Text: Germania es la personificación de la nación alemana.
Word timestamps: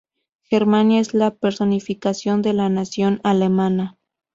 Germania 0.41 0.99
es 0.99 1.13
la 1.13 1.29
personificación 1.35 2.41
de 2.41 2.53
la 2.53 2.69
nación 2.69 3.21
alemana. 3.23 3.99